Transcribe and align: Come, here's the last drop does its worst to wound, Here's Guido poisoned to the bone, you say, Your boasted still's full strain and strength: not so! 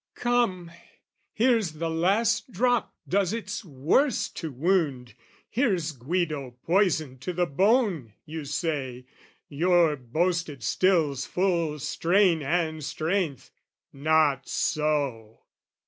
Come, 0.15 0.71
here's 1.31 1.73
the 1.73 1.87
last 1.87 2.49
drop 2.51 2.95
does 3.07 3.33
its 3.33 3.63
worst 3.63 4.35
to 4.37 4.51
wound, 4.51 5.13
Here's 5.47 5.91
Guido 5.91 6.57
poisoned 6.65 7.21
to 7.21 7.33
the 7.33 7.45
bone, 7.45 8.13
you 8.25 8.43
say, 8.45 9.05
Your 9.47 9.95
boasted 9.95 10.63
still's 10.63 11.27
full 11.27 11.77
strain 11.77 12.41
and 12.41 12.83
strength: 12.83 13.51
not 13.93 14.49
so! 14.49 15.43